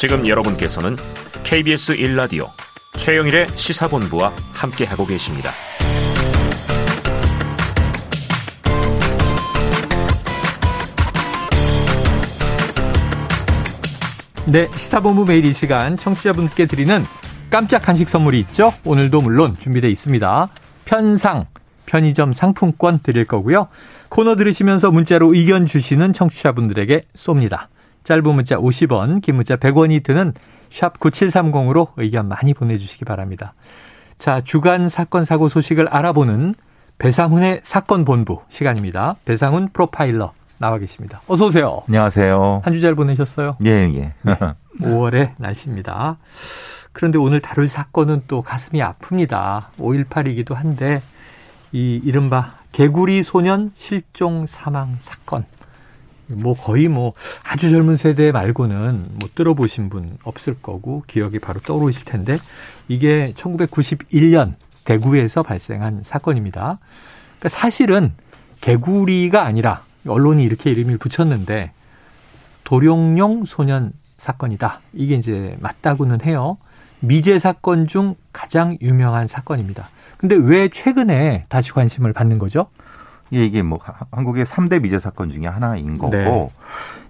지금 0.00 0.26
여러분께서는 0.26 0.96
KBS 1.42 1.94
1라디오 1.98 2.48
최영일의 2.96 3.48
시사본부와 3.54 4.32
함께하고 4.50 5.04
계십니다. 5.04 5.50
네, 14.46 14.70
시사본부 14.72 15.26
매일 15.26 15.44
이 15.44 15.52
시간 15.52 15.98
청취자분께 15.98 16.64
드리는 16.64 17.04
깜짝 17.50 17.80
간식 17.80 18.08
선물이 18.08 18.40
있죠. 18.40 18.72
오늘도 18.84 19.20
물론 19.20 19.54
준비되어 19.58 19.90
있습니다. 19.90 20.48
편상, 20.86 21.44
편의점 21.84 22.32
상품권 22.32 23.00
드릴 23.02 23.26
거고요. 23.26 23.68
코너 24.08 24.34
들으시면서 24.36 24.92
문자로 24.92 25.34
의견 25.34 25.66
주시는 25.66 26.14
청취자분들에게 26.14 27.02
쏩니다. 27.14 27.66
짧은 28.04 28.34
문자 28.34 28.56
50원, 28.56 29.20
긴 29.22 29.36
문자 29.36 29.56
100원이 29.56 30.02
드는 30.02 30.32
샵 30.70 30.98
9730으로 31.00 31.88
의견 31.96 32.28
많이 32.28 32.54
보내주시기 32.54 33.04
바랍니다. 33.04 33.54
자, 34.18 34.40
주간 34.40 34.88
사건 34.88 35.24
사고 35.24 35.48
소식을 35.48 35.88
알아보는 35.88 36.54
배상훈의 36.98 37.60
사건 37.62 38.04
본부 38.04 38.40
시간입니다. 38.48 39.16
배상훈 39.24 39.68
프로파일러 39.72 40.32
나와 40.58 40.76
계십니다. 40.78 41.22
어서 41.26 41.46
오세요. 41.46 41.82
안녕하세요. 41.88 42.60
한 42.64 42.74
주 42.74 42.80
잘 42.82 42.94
보내셨어요? 42.94 43.56
예, 43.64 43.70
예. 43.94 44.12
네. 44.22 44.36
5월의 44.80 45.32
날씨입니다. 45.38 46.18
그런데 46.92 47.18
오늘 47.18 47.40
다룰 47.40 47.68
사건은 47.68 48.22
또 48.28 48.40
가슴이 48.42 48.80
아픕니다. 48.80 49.66
5.18이기도 49.78 50.54
한데 50.54 51.00
이 51.72 52.00
이른바 52.04 52.54
개구리 52.72 53.22
소년 53.22 53.72
실종 53.76 54.46
사망 54.46 54.92
사건. 55.00 55.44
뭐 56.30 56.54
거의 56.54 56.88
뭐 56.88 57.12
아주 57.48 57.70
젊은 57.70 57.96
세대 57.96 58.32
말고는 58.32 59.18
못 59.20 59.34
들어보신 59.34 59.88
분 59.90 60.16
없을 60.22 60.56
거고 60.60 61.04
기억이 61.06 61.38
바로 61.38 61.60
떠오르실 61.60 62.04
텐데 62.04 62.38
이게 62.88 63.32
1991년 63.36 64.54
대구에서 64.84 65.42
발생한 65.42 66.00
사건입니다. 66.02 66.78
그러니까 67.38 67.48
사실은 67.48 68.12
개구리가 68.60 69.44
아니라 69.44 69.82
언론이 70.06 70.42
이렇게 70.44 70.70
이름을 70.70 70.98
붙였는데 70.98 71.72
도룡용 72.64 73.44
소년 73.46 73.92
사건이다. 74.18 74.80
이게 74.92 75.14
이제 75.14 75.56
맞다고는 75.60 76.22
해요. 76.24 76.58
미제 77.00 77.38
사건 77.38 77.86
중 77.86 78.14
가장 78.32 78.76
유명한 78.82 79.26
사건입니다. 79.26 79.88
근데 80.18 80.36
왜 80.36 80.68
최근에 80.68 81.46
다시 81.48 81.72
관심을 81.72 82.12
받는 82.12 82.38
거죠? 82.38 82.66
예, 83.32 83.44
이게 83.44 83.62
뭐 83.62 83.78
한국의 84.10 84.44
3대 84.44 84.82
미제 84.82 84.98
사건 84.98 85.30
중에 85.30 85.46
하나인 85.46 85.98
거고 85.98 86.10
네. 86.10 86.50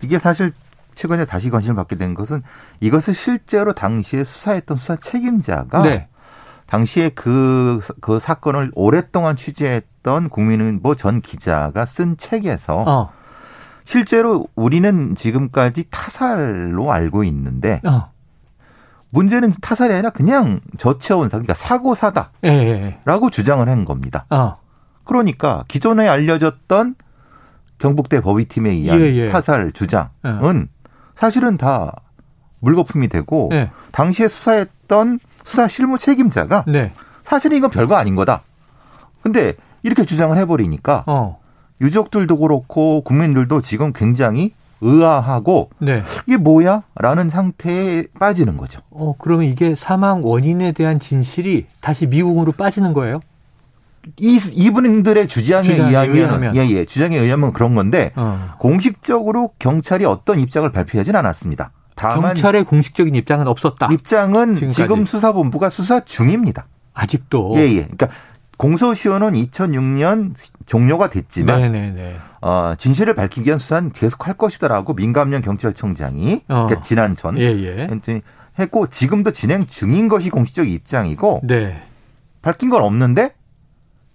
이게 0.03 0.19
사실 0.19 0.53
최근에 0.95 1.25
다시 1.25 1.51
관심을 1.51 1.77
받게 1.77 1.97
된 1.97 2.15
것은 2.15 2.43
이것을 2.81 3.15
실제로 3.15 3.73
당시에 3.73 4.25
수사했던 4.25 4.77
수사 4.77 4.97
책임자가 4.97 5.83
네. 5.83 6.09
당시에 6.67 7.11
그, 7.11 7.81
그 8.01 8.21
사건을 8.21 8.71
오랫동안 8.75 9.35
취재했던 9.35 10.29
국민은보 10.29 10.95
전 10.95 11.21
기자가 11.21 11.85
쓴 11.85 12.17
책에서 12.17 12.85
어. 12.87 13.13
실제로 13.85 14.47
우리는 14.55 15.17
지금까지 15.17 15.87
타살로 15.91 16.93
알고 16.93 17.25
있는데 17.25 17.81
어. 17.85 18.13
문제는 19.11 19.53
타살이 19.61 19.93
아니라 19.93 20.11
그냥 20.11 20.61
저체온 20.79 21.29
사, 21.29 21.39
그러니까 21.39 21.55
사고사다라고 21.55 22.31
예, 22.45 22.51
예. 22.51 23.01
예. 23.07 23.31
주장을 23.33 23.69
한 23.69 23.85
겁니다. 23.85 24.27
어. 24.31 24.60
그러니까 25.11 25.65
기존에 25.67 26.07
알려졌던 26.07 26.95
경북대 27.79 28.21
법의팀에 28.21 28.71
의한 28.71 29.01
예, 29.01 29.07
예. 29.17 29.29
타살 29.29 29.73
주장은 29.73 30.09
예. 30.25 30.89
사실은 31.17 31.57
다 31.57 31.97
물거품이 32.61 33.09
되고 33.09 33.49
예. 33.53 33.73
당시에 33.91 34.29
수사했던 34.29 35.19
수사 35.43 35.67
실무 35.67 35.99
책임자가 35.99 36.65
네. 36.69 36.93
사실은 37.25 37.57
이건 37.57 37.71
별거 37.71 37.97
아닌 37.97 38.15
거다. 38.15 38.43
근데 39.21 39.55
이렇게 39.83 40.05
주장을 40.05 40.39
해버리니까 40.39 41.03
어. 41.09 41.41
유족들도 41.81 42.37
그렇고 42.37 43.01
국민들도 43.01 43.63
지금 43.63 43.93
굉장히 43.93 44.55
의아하고 44.81 45.71
네. 45.79 46.05
이게 46.29 46.37
뭐야? 46.37 46.85
라는 46.95 47.31
상태에 47.31 48.05
빠지는 48.21 48.57
거죠. 48.57 48.81
어, 48.91 49.17
그러면 49.19 49.47
이게 49.47 49.75
사망 49.75 50.23
원인에 50.23 50.71
대한 50.71 51.01
진실이 51.01 51.67
다시 51.81 52.07
미국으로 52.07 52.53
빠지는 52.53 52.93
거예요? 52.93 53.21
이, 54.19 54.41
이분들의 54.53 55.29
주장에, 55.29 55.69
의하면, 55.69 56.57
예, 56.57 56.69
예, 56.69 56.85
주장에 56.85 57.19
의하면 57.19 57.53
그런 57.53 57.75
건데, 57.75 58.13
어. 58.17 58.55
공식적으로 58.59 59.53
경찰이 59.59 60.05
어떤 60.05 60.41
입장을 60.41 60.71
발표하진 60.73 61.17
않았습니다. 61.17 61.73
다만 61.95 62.35
경찰의 62.35 62.65
공식적인 62.65 63.15
입장은 63.15 63.47
없었다. 63.47 63.89
입장은 63.93 64.55
지금까지. 64.55 64.77
지금 64.77 65.05
수사본부가 65.05 65.69
수사 65.69 66.01
중입니다. 66.01 66.67
아직도. 66.95 67.55
예, 67.57 67.63
예. 67.63 67.83
그러니까 67.83 68.09
공소시효는 68.57 69.33
2006년 69.33 70.35
종료가 70.67 71.09
됐지만 71.09 71.61
네네네. 71.61 72.17
어, 72.43 72.75
진실을 72.77 73.15
밝히기 73.15 73.47
위한 73.47 73.59
수사는 73.59 73.91
계속할 73.91 74.35
것이다라고 74.35 74.95
민감년 74.95 75.41
경찰청장이 75.41 76.43
어. 76.49 76.67
그러니까 76.67 76.81
지난 76.81 77.17
전 77.17 77.39
예, 77.39 77.45
예. 77.45 77.89
했고 78.59 78.87
지금도 78.87 79.31
진행 79.31 79.67
중인 79.67 80.09
것이 80.09 80.29
공식적 80.29 80.69
입장이고 80.69 81.41
네. 81.45 81.83
밝힌 82.43 82.69
건 82.69 82.83
없는데 82.83 83.35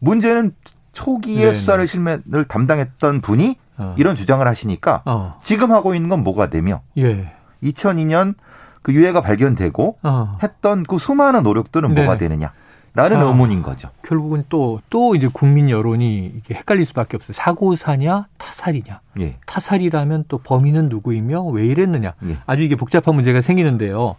문제는 0.06 0.54
초기에 0.94 1.46
네네. 1.46 1.54
수사를 1.56 1.86
실면을 1.88 2.46
담당했던 2.48 3.22
분이 3.22 3.58
어. 3.78 3.96
이런 3.98 4.16
주장을 4.16 4.48
하시니까 4.48 5.02
어. 5.06 5.40
지금 5.42 5.72
하고 5.72 5.94
있는 5.94 6.10
건 6.10 6.24
뭐가 6.24 6.50
되며 6.50 6.82
예. 6.98 7.34
2002년 7.64 8.36
그 8.82 8.94
유해가 8.94 9.20
발견되고 9.20 9.98
어. 10.04 10.38
했던 10.42 10.84
그 10.84 10.98
수많은 10.98 11.44
노력들은 11.44 11.94
네. 11.94 12.02
뭐가 12.02 12.18
되느냐. 12.18 12.54
라는 12.94 13.18
자, 13.18 13.24
의문인 13.26 13.62
거죠. 13.62 13.90
결국은 14.04 14.46
또, 14.48 14.80
또 14.90 15.16
이제 15.16 15.28
국민 15.28 15.70
여론이 15.70 16.32
이게 16.38 16.54
헷갈릴 16.54 16.86
수밖에 16.86 17.18
없어요. 17.18 17.34
사고사냐, 17.34 18.28
타살이냐. 18.38 19.02
예. 19.20 19.38
타살이라면 19.46 20.26
또 20.30 20.38
범인은 20.38 20.88
누구이며 20.88 21.44
왜 21.44 21.66
이랬느냐. 21.66 22.14
예. 22.26 22.38
아주 22.46 22.64
이게 22.64 22.78
복잡한 22.78 23.16
문제가 23.16 23.42
생기는데요. 23.42 24.16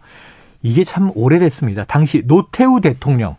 이게 0.61 0.85
참 0.85 1.11
오래됐습니다. 1.15 1.85
당시 1.85 2.27
노태우 2.27 2.83
대통령 2.83 3.37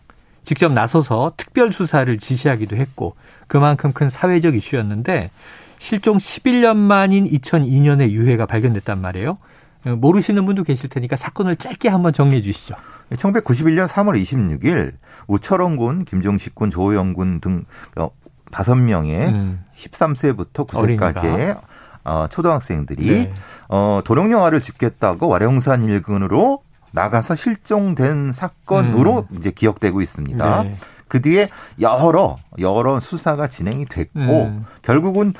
직접 0.48 0.72
나서서 0.72 1.34
특별 1.36 1.72
수사를 1.72 2.16
지시하기도 2.16 2.74
했고 2.74 3.16
그만큼 3.48 3.92
큰 3.92 4.08
사회적 4.08 4.56
이슈였는데 4.56 5.30
실종 5.76 6.16
11년 6.16 6.74
만인 6.74 7.26
2002년에 7.26 8.08
유해가 8.12 8.46
발견됐단 8.46 8.98
말이에요. 8.98 9.36
모르시는 9.84 10.46
분도 10.46 10.64
계실 10.64 10.88
테니까 10.88 11.16
사건을 11.16 11.56
짧게 11.56 11.90
한번 11.90 12.14
정리해 12.14 12.40
주시죠. 12.40 12.76
1991년 13.10 13.86
3월 13.88 14.18
26일 14.22 14.94
우철원군, 15.26 16.06
김종식 16.06 16.54
군, 16.54 16.70
조호영 16.70 17.12
군등 17.12 17.64
어, 17.96 18.08
다섯 18.50 18.74
명의 18.74 19.26
음. 19.26 19.62
13세부터 19.76 20.66
9세까지의 20.66 21.60
어, 22.04 22.26
초등학생들이 22.30 23.06
네. 23.06 23.34
어, 23.68 24.00
도룡영화를 24.02 24.60
짓겠다고 24.60 25.28
와룡산 25.28 25.84
일근으로 25.84 26.62
나가서 26.92 27.36
실종된 27.36 28.32
사건으로 28.32 29.26
음. 29.30 29.36
이제 29.36 29.50
기억되고 29.50 30.00
있습니다. 30.00 30.62
네. 30.62 30.76
그 31.08 31.22
뒤에 31.22 31.48
여러 31.80 32.36
여러 32.58 33.00
수사가 33.00 33.48
진행이 33.48 33.86
됐고 33.86 34.20
음. 34.20 34.64
결국은 34.82 35.32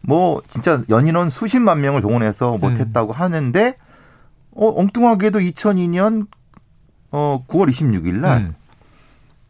뭐 0.00 0.42
진짜 0.48 0.82
연인원 0.88 1.30
수십만 1.30 1.80
명을 1.80 2.00
동원해서 2.00 2.58
못했다고 2.58 3.12
음. 3.12 3.14
하는데 3.14 3.76
어 4.54 4.80
엉뚱하게도 4.80 5.38
2002년 5.38 6.26
어 7.12 7.44
9월 7.46 7.70
26일 7.70 8.14
날 8.14 8.38
음. 8.38 8.54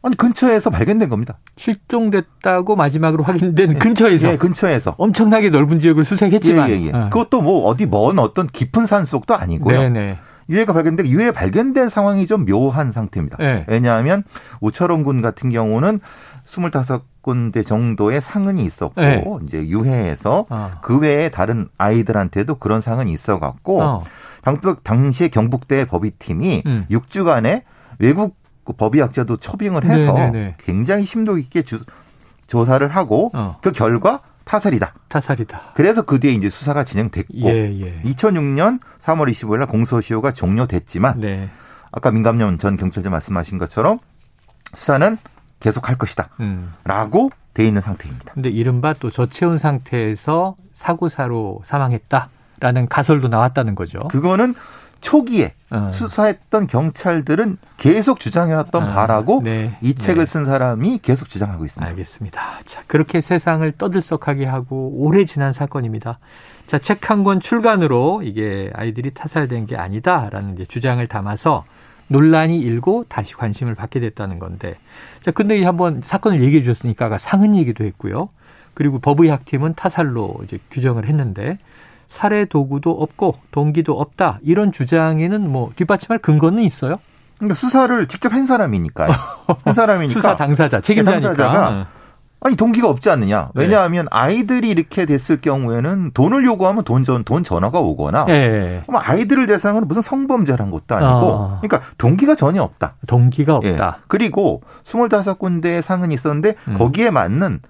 아니 0.03 0.17
근처에서 0.17 0.71
발견된 0.71 1.09
겁니다. 1.09 1.39
실종됐다고 1.57 2.75
마지막으로 2.75 3.23
확인된 3.23 3.73
네. 3.73 3.79
근처에서. 3.79 4.31
네, 4.31 4.37
근처에서. 4.37 4.97
엄청나게 4.99 5.51
넓은 5.51 5.79
지역을 5.79 6.05
수색했지만. 6.05 6.71
예, 6.71 6.75
예, 6.75 6.87
예. 6.87 6.91
어. 6.91 7.09
그것도 7.09 7.41
뭐 7.41 7.67
어디 7.67 7.87
먼 7.87 8.19
어떤 8.19 8.49
깊은 8.49 8.87
산 8.87 9.05
속도 9.05 9.37
아니고요. 9.37 9.79
네네. 9.79 10.19
네. 10.52 10.56
유해가 10.56 10.72
발견된 10.72 11.06
유해 11.06 11.32
발견된 11.32 11.88
상황이 11.88 12.26
좀 12.26 12.44
묘한 12.44 12.93
상태입니다. 12.93 13.38
네. 13.38 13.64
왜냐하면 13.69 14.22
우철원 14.60 15.02
군 15.02 15.22
같은 15.22 15.50
경우는 15.50 16.00
25군데 16.44 17.64
정도의 17.64 18.20
상흔이 18.20 18.62
있었고 18.64 19.00
네. 19.00 19.25
이제 19.44 19.66
유해에서 19.66 20.46
어. 20.50 20.72
그 20.82 20.99
외에 20.99 21.31
다른 21.31 21.69
아이들한테도 21.78 22.56
그런 22.56 22.81
상흔이 22.81 23.12
있어 23.12 23.38
갖고 23.38 23.82
어. 23.82 24.04
당시에 24.82 25.28
경북대 25.28 25.87
법의팀이 25.87 26.62
음. 26.66 26.87
6주간의 26.90 27.62
외국 27.99 28.37
그 28.64 28.72
법의학자도 28.75 29.38
초빙을 29.38 29.84
해서 29.84 30.12
네네네. 30.12 30.31
네, 30.31 30.31
네. 30.31 30.54
굉장히 30.58 31.04
심도 31.04 31.38
있게 31.38 31.62
주, 31.62 31.81
조사를 32.46 32.87
하고 32.88 33.31
어. 33.34 33.56
그 33.62 33.72
결과 33.72 34.20
타살이다. 34.52 34.93
타살이다. 35.08 35.72
그래서 35.75 36.02
그 36.02 36.20
뒤에 36.20 36.32
이제 36.32 36.50
수사가 36.50 36.84
진행됐고 36.84 37.49
예, 37.49 37.81
예. 37.81 38.02
2006년 38.04 38.81
3월 38.99 39.31
25일 39.31 39.60
날 39.60 39.66
공소시효가 39.66 40.32
종료됐지만 40.32 41.20
네. 41.20 41.49
아까 41.90 42.10
민감년 42.10 42.58
전 42.58 42.76
경찰관 42.76 43.12
말씀하신 43.12 43.56
것처럼 43.56 43.99
수사는 44.75 45.16
계속할 45.60 45.96
것이다. 45.96 46.28
음. 46.40 46.75
라고 46.84 47.31
돼 47.54 47.66
있는 47.66 47.81
상태입니다. 47.81 48.34
근데 48.34 48.50
이른바 48.50 48.93
또 48.93 49.10
저체온 49.10 49.56
상태에서 49.56 50.56
사고사로 50.75 51.62
사망했다라는 51.64 52.88
가설도 52.90 53.28
나왔다는 53.28 53.75
거죠. 53.75 54.00
그거는 54.08 54.54
초기에 55.02 55.52
어. 55.70 55.90
수사했던 55.93 56.66
경찰들은 56.69 57.58
계속 57.76 58.19
주장해왔던 58.20 58.82
어. 58.84 58.88
바라고 58.90 59.43
네. 59.44 59.76
이 59.82 59.94
책을 59.94 60.25
네. 60.25 60.26
쓴 60.26 60.46
사람이 60.46 61.00
계속 61.02 61.28
주장하고 61.28 61.66
있습니다. 61.66 61.90
알겠습니다. 61.90 62.40
자, 62.64 62.82
그렇게 62.87 63.20
세상을 63.20 63.70
떠들썩하게 63.76 64.46
하고 64.46 64.90
오래 64.94 65.26
지난 65.26 65.52
사건입니다. 65.52 66.19
자, 66.66 66.78
책 66.78 67.10
한 67.10 67.25
권 67.25 67.40
출간으로 67.40 68.22
이게 68.25 68.70
아이들이 68.75 69.12
타살된 69.12 69.66
게 69.66 69.76
아니다라는 69.76 70.54
이제 70.54 70.64
주장을 70.64 71.06
담아서 71.06 71.64
논란이 72.08 72.58
일고 72.58 73.04
다시 73.08 73.34
관심을 73.34 73.75
받게 73.75 74.00
됐다는 74.00 74.38
건데. 74.38 74.76
자, 75.22 75.31
근데 75.31 75.62
한번 75.64 76.00
사건을 76.04 76.43
얘기해 76.43 76.62
주셨으니까 76.62 77.19
상흔 77.19 77.56
얘기도 77.56 77.84
했고요. 77.84 78.28
그리고 78.75 78.99
법의학팀은 79.00 79.75
타살로 79.75 80.37
이제 80.44 80.58
규정을 80.70 81.06
했는데 81.08 81.58
살해 82.12 82.44
도구도 82.44 82.91
없고 82.91 83.37
동기도 83.53 83.99
없다 83.99 84.38
이런 84.43 84.70
주장에는 84.70 85.50
뭐 85.50 85.73
뒷받침할 85.76 86.19
근거는 86.19 86.62
있어요? 86.62 86.99
그러니까 87.38 87.55
수사를 87.55 88.06
직접 88.06 88.35
한 88.35 88.44
사람이니까 88.44 89.09
한 89.64 89.73
사람이니까 89.73 90.12
수사 90.12 90.37
당사자 90.37 90.82
책임자니까 90.82 91.29
당사자가 91.29 91.87
아니 92.44 92.55
동기가 92.55 92.91
없지 92.91 93.09
않느냐? 93.09 93.50
네. 93.55 93.62
왜냐하면 93.62 94.05
네. 94.05 94.09
아이들이 94.11 94.69
이렇게 94.69 95.06
됐을 95.06 95.41
경우에는 95.41 96.11
돈을 96.12 96.44
요구하면 96.44 96.85
돈전 96.85 97.25
돈 97.25 97.44
전화가 97.44 97.81
오거나 97.81 98.26
네. 98.26 98.85
아이들을 98.93 99.47
대상으로 99.47 99.87
무슨 99.87 100.03
성범죄를 100.03 100.61
한 100.62 100.70
것도 100.70 100.94
아니고 100.94 101.26
어. 101.26 101.59
그러니까 101.62 101.88
동기가 101.97 102.35
전혀 102.35 102.61
없다. 102.61 102.97
동기가 103.06 103.56
없다. 103.56 103.97
예. 103.99 104.03
그리고 104.09 104.61
25군데 104.85 105.81
상흔이 105.81 106.12
있었는데 106.12 106.56
음. 106.69 106.75
거기에 106.75 107.11
맞는 107.11 107.61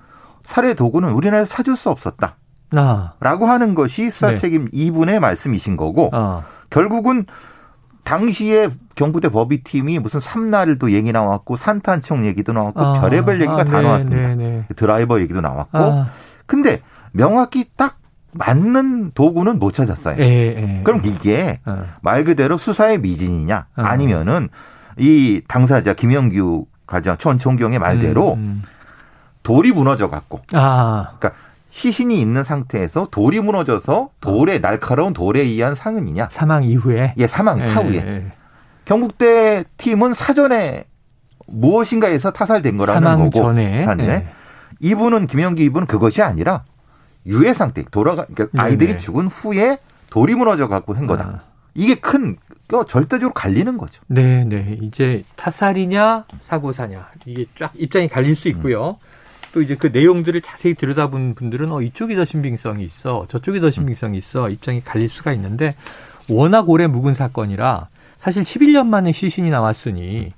살해 0.43 0.75
도구는 0.75 1.11
우리나라에서 1.11 1.55
찾을 1.55 1.77
수 1.77 1.91
없었다. 1.91 2.37
아. 2.75 3.13
라고 3.21 3.47
하는 3.47 3.75
것이 3.75 4.11
수사 4.11 4.29
네. 4.29 4.35
책임 4.35 4.71
2분의 4.71 5.21
말씀이신 5.21 5.77
거고 5.77 6.11
아. 6.13 6.43
결국은 6.71 7.25
당시에 8.05 8.69
경부대 8.95 9.29
법의팀이 9.29 9.99
무슨 10.01 10.21
삼날도 10.21 10.91
얘기 10.93 11.13
나왔고 11.13 11.57
산탄총 11.57 12.25
얘기도 12.27 12.53
나왔고 12.53 12.81
아. 12.81 13.01
별의별 13.01 13.41
얘기가 13.41 13.61
아, 13.61 13.65
다 13.65 13.79
네, 13.79 13.87
나왔습니다. 13.87 14.29
네, 14.29 14.35
네. 14.35 14.65
드라이버 14.75 15.21
얘기도 15.21 15.41
나왔고 15.41 15.79
아. 15.79 16.07
근데 16.47 16.83
명확히 17.13 17.67
딱 17.77 17.99
맞는 18.33 19.13
도구는 19.13 19.59
못 19.59 19.75
찾았어요. 19.75 20.23
에, 20.23 20.27
에, 20.27 20.81
그럼 20.85 21.03
이게 21.05 21.61
어. 21.67 21.85
말 22.01 22.25
그대로 22.25 22.57
수사의 22.57 22.99
미진이냐 22.99 23.67
어. 23.77 23.83
아니면은 23.83 24.49
이 24.99 25.43
당사자 25.47 25.95
김영규 25.95 26.67
가장 26.87 27.17
천총경의 27.17 27.79
말대로 27.79 28.35
음, 28.35 28.39
음. 28.39 28.63
돌이 29.43 29.73
무너져 29.73 30.11
갖고 30.11 30.41
아. 30.53 31.15
그러니까 31.19 31.41
시신이 31.73 32.21
있는 32.21 32.45
상태에서 32.45 33.09
돌이 33.11 33.41
무너져서 33.41 34.11
돌에 34.21 34.61
날카로운 34.61 35.15
돌에 35.15 35.41
의한 35.41 35.75
상흔이냐? 35.75 36.29
사망 36.31 36.65
이후에? 36.65 37.15
예, 37.17 37.27
사망 37.27 37.59
예, 37.61 37.65
사후에. 37.65 37.97
예. 37.97 38.33
경북대 38.85 39.65
팀은 39.79 40.13
사전에 40.13 40.85
무엇인가에서 41.47 42.31
타살된 42.31 42.77
거라는 42.77 43.03
사망 43.03 43.19
거고 43.31 43.43
전에. 43.43 43.81
사전에 43.81 44.13
예. 44.13 44.29
이분은 44.81 45.27
김영기 45.27 45.65
이분은 45.65 45.87
그것이 45.87 46.21
아니라 46.21 46.65
유해 47.25 47.55
상태 47.55 47.83
돌아가 47.91 48.27
그러니까 48.27 48.49
네, 48.53 48.63
아이들이 48.63 48.93
네. 48.93 48.99
죽은 48.99 49.29
후에 49.29 49.79
돌이 50.11 50.35
무너져 50.35 50.69
갖고 50.69 50.93
한 50.93 51.07
거다. 51.07 51.25
아. 51.25 51.41
이게 51.75 51.95
큰 51.95 52.37
절대적으로 52.87 53.33
갈리는 53.33 53.79
거죠. 53.79 54.03
네, 54.09 54.45
네. 54.45 54.79
이제 54.83 55.25
타살이냐 55.37 56.27
사고사냐 56.41 57.09
이게 57.25 57.47
쫙 57.57 57.73
입장이 57.75 58.09
갈릴 58.09 58.35
수 58.37 58.49
있고요. 58.51 58.99
음. 59.01 59.12
또 59.53 59.63
이제 59.63 59.77
그 59.77 59.89
내용들을 59.89 60.41
자세히 60.41 60.75
들여다본 60.75 61.35
분들은 61.35 61.73
어 61.73 61.83
이쪽이 61.83 62.17
더 62.17 62.25
신빙성이 62.25 62.85
있어 62.85 63.27
저쪽이 63.29 63.61
더 63.61 63.71
신빙성이 63.71 64.19
있어 64.19 64.49
입장이 64.49 64.83
갈릴 64.83 65.09
수가 65.09 65.33
있는데 65.35 65.75
워낙 66.29 66.69
오래 66.69 66.87
묵은 66.87 67.15
사건이라 67.15 67.89
사실 68.19 68.43
11년 68.45 68.87
만에 68.87 69.13
시신이 69.13 69.51
나왔으니 69.51 70.33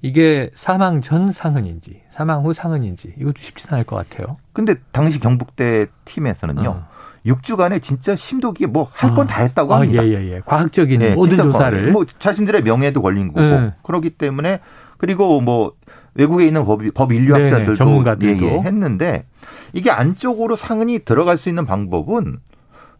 이게 0.00 0.50
사망 0.54 1.00
전 1.00 1.32
상흔인지 1.32 2.02
사망 2.10 2.44
후 2.44 2.52
상흔인지 2.52 3.14
이것도 3.18 3.34
쉽진 3.38 3.68
않을 3.70 3.84
것 3.84 3.96
같아요. 3.96 4.36
근데 4.52 4.74
당시 4.90 5.20
경북대 5.20 5.86
팀에서는요. 6.04 6.68
어. 6.68 6.88
6주간에 7.24 7.80
진짜 7.80 8.16
심도 8.16 8.52
깊게 8.52 8.66
뭐 8.66 8.90
할 8.92 9.14
건다 9.14 9.38
아. 9.38 9.42
했다고 9.42 9.74
합니다. 9.74 10.02
아, 10.02 10.04
예, 10.04 10.10
예, 10.10 10.32
예. 10.34 10.40
과학적인 10.44 10.98
네, 10.98 11.14
모든 11.14 11.36
조사를. 11.36 11.92
뭐 11.92 12.04
자신들의 12.18 12.62
명예도 12.64 13.00
걸린 13.00 13.28
거고. 13.28 13.40
네. 13.40 13.74
그렇기 13.84 14.10
때문에 14.10 14.58
그리고 14.98 15.40
뭐 15.40 15.72
외국에 16.14 16.46
있는 16.46 16.64
법, 16.64 16.80
법 16.94 17.12
인류학자들도 17.12 17.76
전문가들도. 17.76 18.46
예, 18.46 18.52
예, 18.52 18.60
했는데 18.60 19.26
이게 19.72 19.90
안쪽으로 19.90 20.56
상흔이 20.56 21.00
들어갈 21.00 21.38
수 21.38 21.48
있는 21.48 21.64
방법은 21.66 22.38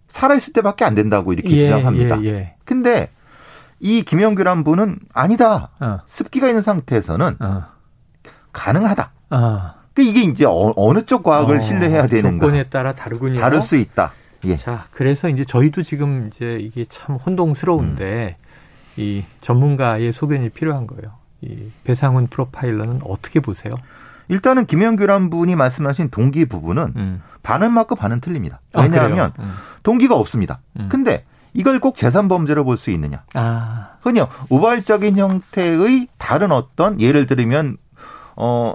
살아있을 0.09 0.53
때밖에 0.53 0.85
안 0.85 0.95
된다고 0.95 1.33
이렇게 1.33 1.51
예, 1.51 1.59
주장합니다. 1.67 2.23
예, 2.23 2.29
예. 2.29 2.55
근데 2.65 3.11
이 3.81 4.03
김영규란 4.03 4.65
분은 4.65 4.99
아니다. 5.13 5.71
어. 5.81 6.01
습기가 6.07 6.49
있는 6.49 6.63
상태에서는 6.63 7.37
어. 7.41 7.63
가능하다. 8.53 9.13
어. 9.31 9.75
그 9.95 10.03
이게 10.03 10.21
이제 10.23 10.45
어, 10.47 10.73
어느 10.77 11.05
쪽 11.05 11.23
과학을 11.23 11.59
어, 11.59 11.61
신뢰해야 11.61 12.07
되는가? 12.07 12.47
조건에 12.47 12.65
따라 12.69 12.95
다르군요. 12.95 13.41
다를 13.41 13.61
수 13.61 13.77
있다. 13.77 14.13
예. 14.45 14.57
자, 14.57 14.87
그래서 14.91 15.29
이제 15.29 15.45
저희도 15.45 15.83
지금 15.83 16.29
이제 16.29 16.59
이게 16.61 16.85
참 16.89 17.17
혼동스러운데 17.17 18.37
음. 18.39 18.43
이 18.97 19.25
전문가의 19.41 20.13
소견이 20.13 20.49
필요한 20.51 20.87
거예요. 20.87 21.22
이 21.43 21.71
배상훈 21.85 22.29
프로파일러는 22.29 23.01
어떻게 23.05 23.41
보세요? 23.41 23.75
일단은 24.29 24.67
김영규란 24.67 25.29
분이 25.31 25.57
말씀하신 25.57 26.11
동기 26.11 26.47
부분은 26.47 26.93
음. 26.97 27.23
반은 27.43 27.73
맞고 27.73 27.97
반은 27.97 28.21
틀립니다. 28.21 28.61
아, 28.73 28.83
왜냐하면 28.83 29.33
아, 29.37 29.43
음. 29.43 29.53
동기가 29.83 30.17
없습니다. 30.17 30.61
음. 30.79 30.89
근데 30.89 31.25
이걸 31.53 31.81
꼭 31.81 31.97
재산 31.97 32.29
범죄로 32.29 32.65
볼 32.65 32.77
수 32.79 32.91
있느냐? 32.91 33.25
아. 33.35 33.91
흔히 34.01 34.23
우발적인 34.49 35.19
형태의 35.19 36.09
다른 36.19 36.51
어떤 36.53 37.01
예를 37.01 37.27
들면 37.27 37.77
어 38.37 38.75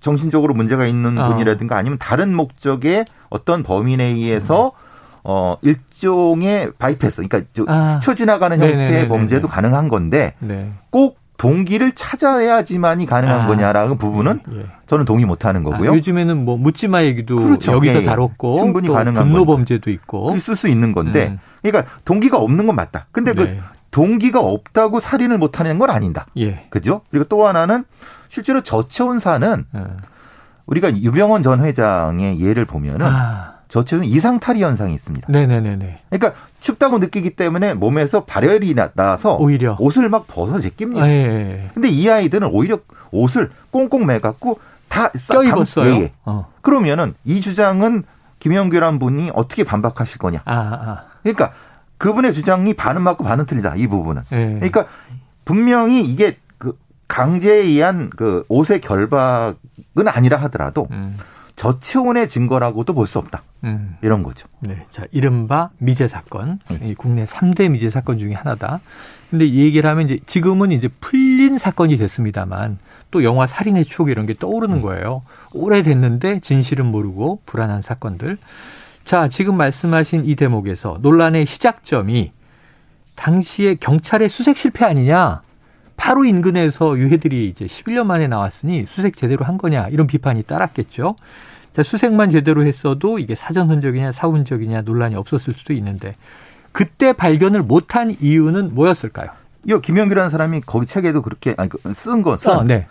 정신적으로 0.00 0.52
문제가 0.54 0.86
있는 0.86 1.18
어. 1.18 1.26
분이라든가 1.28 1.76
아니면 1.76 1.98
다른 1.98 2.34
목적의 2.34 3.06
어떤 3.30 3.62
범인에 3.62 4.04
의해서 4.04 4.66
음. 4.66 5.20
어 5.24 5.56
일종의 5.62 6.72
바이패스, 6.78 7.26
그러니까 7.26 7.72
아. 7.72 7.92
스쳐 7.92 8.14
지나가는 8.14 8.56
형태의 8.60 8.76
네네네네. 8.76 9.08
범죄도 9.08 9.48
가능한 9.48 9.88
건데 9.88 10.34
네. 10.40 10.72
꼭 10.90 11.17
동기를 11.38 11.92
찾아야지만이 11.92 13.06
가능한 13.06 13.42
아, 13.42 13.46
거냐라는 13.46 13.96
부분은 13.96 14.40
예. 14.52 14.66
저는 14.86 15.04
동의 15.04 15.24
못 15.24 15.44
하는 15.44 15.62
거고요. 15.62 15.92
아, 15.92 15.94
요즘에는 15.94 16.44
뭐 16.44 16.58
묻지마 16.58 17.04
얘기도 17.04 17.36
그렇죠. 17.36 17.72
여기서 17.72 17.98
예, 17.98 18.02
예. 18.02 18.04
다뤘고 18.04 18.56
충분히 18.56 18.88
가능한 18.88 19.28
분노 19.28 19.46
범죄도 19.46 19.90
있고 19.90 20.34
있을 20.34 20.56
수 20.56 20.68
있는 20.68 20.92
건데, 20.92 21.28
음. 21.28 21.38
그러니까 21.62 21.90
동기가 22.04 22.38
없는 22.38 22.66
건 22.66 22.74
맞다. 22.74 23.06
근데 23.12 23.32
그 23.32 23.42
네. 23.42 23.56
그 23.56 23.78
동기가 23.92 24.40
없다고 24.40 25.00
살인을 25.00 25.38
못 25.38 25.60
하는 25.60 25.78
건 25.78 25.90
아니다. 25.90 26.26
예. 26.36 26.66
그죠? 26.70 27.02
그리고 27.10 27.24
또 27.24 27.46
하나는 27.46 27.84
실제로 28.28 28.60
저체온사는 28.60 29.64
예. 29.76 29.80
우리가 30.66 30.94
유병원 30.94 31.42
전 31.42 31.64
회장의 31.64 32.40
예를 32.40 32.64
보면은. 32.64 33.06
아. 33.06 33.57
저체온 33.68 34.04
이상 34.04 34.40
탈의 34.40 34.62
현상이 34.62 34.94
있습니다. 34.94 35.30
네네네. 35.30 36.00
그러니까 36.08 36.40
춥다고 36.60 36.98
느끼기 36.98 37.30
때문에 37.30 37.74
몸에서 37.74 38.24
발열이 38.24 38.74
나서 38.94 39.36
오히려 39.36 39.76
옷을 39.78 40.08
막 40.08 40.26
벗어 40.26 40.58
제낍니다. 40.58 41.04
아, 41.04 41.08
예, 41.08 41.12
예. 41.12 41.70
근데 41.74 41.88
이 41.88 42.08
아이들은 42.08 42.48
오히려 42.50 42.78
옷을 43.10 43.50
꽁꽁 43.70 44.06
매갖고 44.06 44.58
다 44.88 45.10
껴입었어요. 45.10 45.92
예, 45.94 46.00
예. 46.00 46.12
어. 46.24 46.50
그러면은 46.62 47.14
이 47.24 47.40
주장은 47.40 48.04
김영규란 48.38 48.98
분이 48.98 49.32
어떻게 49.34 49.64
반박하실 49.64 50.18
거냐? 50.18 50.40
아, 50.46 50.54
아. 50.54 51.04
그러니까 51.22 51.52
그분의 51.98 52.32
주장이 52.32 52.72
반은 52.74 53.02
맞고 53.02 53.22
반은 53.24 53.44
틀리다 53.46 53.74
이 53.76 53.86
부분은. 53.86 54.22
예. 54.32 54.36
그러니까 54.54 54.86
분명히 55.44 56.02
이게 56.04 56.38
그 56.56 56.78
강제에 57.06 57.56
의한 57.64 58.08
그 58.10 58.44
옷의 58.48 58.80
결박은 58.80 60.06
아니라 60.06 60.38
하더라도. 60.38 60.88
음. 60.90 61.18
저치온의 61.56 62.28
증거라고도 62.28 62.94
볼 62.94 63.08
수 63.08 63.18
없다. 63.18 63.42
음. 63.64 63.96
이런 64.02 64.22
거죠. 64.22 64.46
네. 64.60 64.86
자, 64.90 65.04
이른바 65.10 65.70
미제 65.78 66.08
사건. 66.08 66.60
음. 66.70 66.94
국내 66.96 67.24
3대 67.24 67.70
미제 67.70 67.90
사건 67.90 68.18
중에 68.18 68.34
하나다. 68.34 68.80
근데 69.30 69.46
이 69.46 69.60
얘기를 69.60 69.88
하면 69.90 70.08
이제 70.08 70.18
지금은 70.26 70.70
이제 70.72 70.88
풀린 71.00 71.58
사건이 71.58 71.96
됐습니다만 71.96 72.78
또 73.10 73.24
영화 73.24 73.46
살인의 73.46 73.84
추억 73.84 74.10
이런 74.10 74.26
게 74.26 74.34
떠오르는 74.34 74.76
음. 74.76 74.82
거예요. 74.82 75.22
오래됐는데 75.52 76.40
진실은 76.40 76.86
모르고 76.86 77.40
불안한 77.46 77.82
사건들. 77.82 78.38
자, 79.04 79.28
지금 79.28 79.56
말씀하신 79.56 80.24
이 80.26 80.36
대목에서 80.36 80.98
논란의 81.00 81.46
시작점이 81.46 82.32
당시에 83.14 83.74
경찰의 83.74 84.28
수색 84.28 84.56
실패 84.56 84.84
아니냐? 84.84 85.42
바로 85.96 86.24
인근에서 86.24 86.96
유해들이 86.96 87.48
이제 87.48 87.66
11년 87.66 88.06
만에 88.06 88.28
나왔으니 88.28 88.86
수색 88.86 89.16
제대로 89.16 89.44
한 89.44 89.58
거냐 89.58 89.88
이런 89.88 90.06
비판이 90.06 90.44
따랐겠죠. 90.44 91.16
자, 91.78 91.84
수색만 91.84 92.30
제대로 92.30 92.66
했어도 92.66 93.20
이게 93.20 93.36
사전 93.36 93.70
흔적이냐 93.70 94.10
사후 94.10 94.34
흔적이냐 94.34 94.82
논란이 94.82 95.14
없었을 95.14 95.54
수도 95.54 95.72
있는데 95.74 96.16
그때 96.72 97.12
발견을 97.12 97.62
못한 97.62 98.12
이유는 98.18 98.74
뭐였을까요? 98.74 99.30
이 99.64 99.78
김영규라는 99.80 100.28
사람이 100.28 100.62
거기 100.62 100.86
책에도 100.86 101.22
그렇게 101.22 101.54
아니 101.56 101.68
그 101.68 101.78
쓴. 101.94 102.24
어, 102.26 102.64
네. 102.64 102.88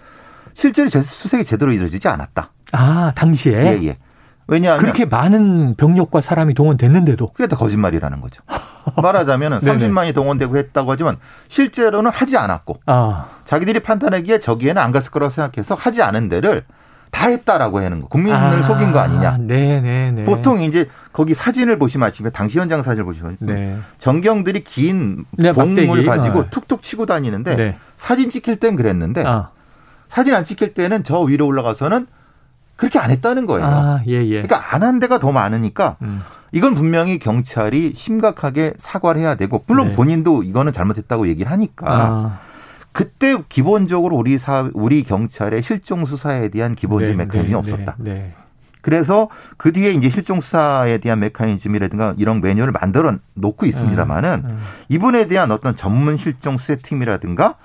실제로 0.54 0.88
수색이 0.88 1.44
제대로 1.44 1.74
이루어지지 1.74 2.08
않았다. 2.08 2.52
아 2.72 3.12
당시에. 3.14 3.58
예 3.58 3.88
예. 3.88 3.98
왜냐하면 4.48 4.80
그렇게 4.80 5.04
많은 5.04 5.76
병력과 5.76 6.22
사람이 6.22 6.54
동원됐는데도 6.54 7.34
그게 7.34 7.48
다 7.48 7.58
거짓말이라는 7.58 8.22
거죠. 8.22 8.42
말하자면 9.04 9.60
30만이 9.60 10.16
동원되고 10.16 10.56
했다고 10.56 10.90
하지만 10.90 11.18
실제로는 11.50 12.10
하지 12.10 12.38
않았고 12.38 12.80
아. 12.86 13.26
자기들이 13.44 13.82
판단하기에 13.82 14.40
저기에는 14.40 14.82
안 14.82 14.94
갔을 14.94 15.12
거라고 15.12 15.34
생각해서 15.34 15.76
하지 15.76 16.02
않은 16.02 16.30
데를 16.30 16.64
다 17.18 17.30
했다라고 17.30 17.80
하는 17.84 18.02
거. 18.02 18.08
국민을 18.08 18.38
아, 18.38 18.62
속인 18.62 18.92
거 18.92 19.00
아니냐. 19.00 19.38
네네네. 19.40 19.82
네, 19.82 20.12
네. 20.12 20.24
보통 20.24 20.62
이제 20.62 20.88
거기 21.12 21.34
사진을 21.34 21.80
보시면 21.80 22.08
아침에 22.08 22.30
당시 22.30 22.60
현장 22.60 22.84
사진을 22.84 23.06
보시면 23.06 23.38
네. 23.40 23.80
전경들이 23.98 24.64
긴 24.64 25.26
네, 25.32 25.52
봉을 25.52 26.06
가지고 26.06 26.40
어. 26.42 26.46
툭툭 26.52 26.84
치고 26.84 27.08
다니는데 27.08 27.56
네. 27.56 27.76
사진 27.96 28.30
찍힐 28.30 28.58
땐 28.58 28.76
그랬는데 28.76 29.24
아. 29.26 29.50
사진 30.08 30.36
안 30.36 30.44
찍힐 30.44 30.76
때는 30.76 31.04
저 31.04 31.20
위로 31.22 31.48
올라가서는 31.48 32.06
그렇게 32.76 33.00
안 33.00 33.10
했다는 33.10 33.48
거예요. 33.48 33.66
아, 33.66 34.02
예, 34.08 34.24
예. 34.24 34.44
그러니까 34.44 34.76
안 34.76 34.84
한 34.84 35.00
데가 35.00 35.18
더 35.18 35.32
많으니까 35.32 35.98
음. 36.04 36.22
이건 36.52 36.76
분명히 36.76 37.18
경찰이 37.18 37.94
심각하게 37.96 38.76
사과를 38.78 39.22
해야 39.22 39.34
되고 39.34 39.64
물론 39.66 39.88
네. 39.88 39.94
본인도 39.94 40.44
이거는 40.44 40.72
잘못했다고 40.72 41.28
얘기를 41.30 41.52
하니까 41.52 41.86
아. 41.90 42.40
그때 42.98 43.38
기본적으로 43.48 44.16
우리 44.16 44.40
사 44.40 44.72
우리 44.74 45.04
경찰의 45.04 45.62
실종 45.62 46.04
수사에 46.04 46.50
대한 46.50 46.74
기본적인 46.74 47.16
네, 47.16 47.26
메커니즘이 47.26 47.52
네, 47.52 47.56
없었다. 47.56 47.96
네, 48.00 48.14
네. 48.14 48.34
그래서 48.82 49.30
그 49.56 49.72
뒤에 49.72 49.92
이제 49.92 50.10
실종 50.10 50.40
수사에 50.40 50.98
대한 50.98 51.20
메커니즘이라든가 51.20 52.16
이런 52.18 52.42
매뉴얼을 52.42 52.74
만들어 52.74 53.16
놓고 53.36 53.68
있습니다만은 53.68 54.46
음, 54.46 54.50
음. 54.50 54.60
이분에 54.90 55.28
대한 55.28 55.52
어떤 55.52 55.76
전문 55.76 56.18
실종 56.18 56.58
수사팀이라든가 56.58 57.58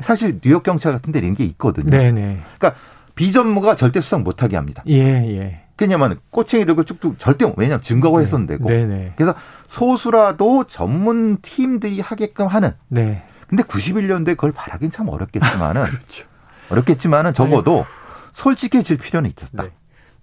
사실 0.00 0.40
뉴욕 0.40 0.64
경찰 0.64 0.90
같은 0.90 1.12
데 1.12 1.20
이런 1.20 1.34
게 1.34 1.44
있거든요. 1.44 1.90
네네. 1.90 2.10
네. 2.10 2.42
그러니까 2.58 2.80
비전무가 3.14 3.76
절대 3.76 4.00
수상 4.00 4.24
못하게 4.24 4.56
합니다. 4.56 4.82
예, 4.88 4.96
예. 4.98 5.60
그냐면 5.76 6.18
꼬챙이 6.30 6.66
들고 6.66 6.82
쭉쭉 6.82 7.20
절대 7.20 7.44
왜냐면 7.56 7.80
증거가 7.80 8.18
네. 8.18 8.24
훼손되고. 8.24 8.68
네네. 8.68 9.12
그래서 9.14 9.36
소수라도 9.68 10.64
전문 10.64 11.38
팀들이 11.42 12.00
하게끔 12.00 12.48
하는. 12.48 12.72
네. 12.88 13.22
근데 13.48 13.62
91년도에 13.62 14.36
그걸 14.36 14.52
바라긴 14.52 14.90
참 14.90 15.08
어렵겠지만은 15.08 15.82
그렇죠. 15.84 16.24
어렵겠지만은 16.70 17.32
적어도 17.34 17.84
솔직해질 18.32 18.98
필요는 18.98 19.30
있었다. 19.30 19.64
네. 19.64 19.70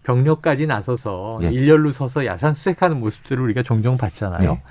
병력까지 0.04 0.66
나서서 0.66 1.40
예. 1.44 1.50
일렬로 1.52 1.92
서서 1.92 2.26
야산 2.26 2.54
수색하는 2.56 3.00
모습들을 3.00 3.42
우리가 3.44 3.62
종종 3.64 3.98
봤잖아요. 3.98 4.54
네. 4.54 4.64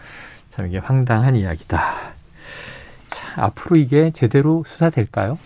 참 0.51 0.67
이게 0.67 0.79
황당한 0.79 1.37
이야기다. 1.37 1.95
자, 3.09 3.33
앞으로 3.37 3.77
이게 3.77 4.11
제대로 4.11 4.65
수사될까요? 4.67 5.39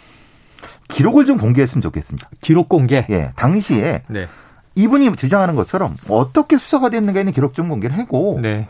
기록을 0.89 1.27
좀 1.27 1.37
공개했으면 1.39 1.83
좋겠습니다. 1.83 2.29
기록 2.41 2.69
공개? 2.71 3.07
예. 3.11 3.33
당시에 3.37 4.03
네. 4.09 4.27
이분이 4.75 5.15
주장하는 5.17 5.55
것처럼 5.55 5.97
어떻게 6.09 6.57
수사가 6.57 6.89
됐는가 6.89 7.21
있는 7.21 7.33
기록 7.35 7.53
좀 7.55 7.69
공개를 7.69 7.97
하고 7.99 8.39
네. 8.43 8.67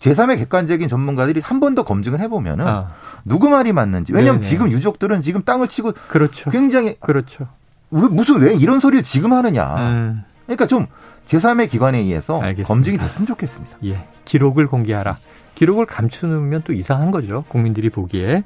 제3의 0.00 0.38
객관적인 0.38 0.88
전문가들이 0.88 1.40
한 1.40 1.60
번 1.60 1.74
더 1.74 1.82
검증을 1.84 2.20
해보면은 2.20 2.66
아. 2.66 2.92
누구 3.28 3.48
말이 3.48 3.72
맞는지 3.72 4.12
왜냐하면 4.12 4.40
네네. 4.40 4.48
지금 4.48 4.70
유족들은 4.70 5.22
지금 5.22 5.42
땅을 5.42 5.68
치고 5.68 5.92
그렇죠. 6.08 6.50
굉장히 6.50 6.96
그렇죠. 6.98 7.46
왜, 7.90 8.08
무슨 8.08 8.40
왜 8.40 8.54
이런 8.54 8.80
소리를 8.80 9.02
지금 9.02 9.32
하느냐. 9.32 9.76
음. 9.76 10.24
그러니까 10.46 10.66
좀 10.66 10.86
제3의 11.28 11.70
기관에 11.70 11.98
의해서 11.98 12.40
알겠습니다. 12.40 12.68
검증이 12.68 12.98
됐으면 12.98 13.26
좋겠습니다. 13.26 13.76
예. 13.84 14.04
기록을 14.24 14.66
공개하라. 14.66 15.18
기록을 15.54 15.86
감추면 15.86 16.62
또 16.64 16.72
이상한 16.72 17.10
거죠. 17.10 17.44
국민들이 17.48 17.90
보기에. 17.90 18.44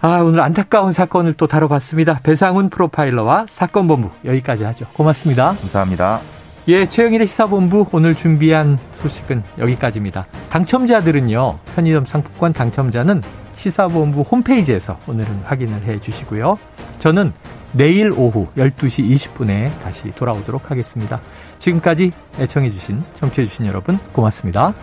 아, 0.00 0.18
오늘 0.18 0.40
안타까운 0.40 0.92
사건을 0.92 1.32
또 1.34 1.46
다뤄봤습니다. 1.46 2.20
배상훈 2.22 2.70
프로파일러와 2.70 3.46
사건 3.48 3.88
본부 3.88 4.10
여기까지 4.24 4.64
하죠. 4.64 4.86
고맙습니다. 4.92 5.56
감사합니다. 5.60 6.20
예, 6.68 6.88
최영일의 6.88 7.26
시사본부 7.26 7.86
오늘 7.92 8.14
준비한 8.14 8.78
소식은 8.94 9.42
여기까지입니다. 9.58 10.26
당첨자들은요, 10.50 11.58
편의점 11.74 12.04
상품권 12.04 12.52
당첨자는 12.52 13.22
시사본부 13.56 14.22
홈페이지에서 14.22 14.98
오늘은 15.06 15.42
확인을 15.44 15.84
해 15.84 16.00
주시고요. 16.00 16.58
저는 16.98 17.32
내일 17.72 18.10
오후 18.12 18.48
12시 18.56 19.08
20분에 19.10 19.78
다시 19.80 20.10
돌아오도록 20.12 20.70
하겠습니다. 20.70 21.20
지금까지 21.58 22.12
애청해주신, 22.38 23.02
청취해주신 23.18 23.66
여러분 23.66 23.98
고맙습니다. 24.12 24.74